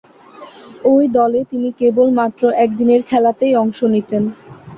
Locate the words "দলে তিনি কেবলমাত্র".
1.15-2.41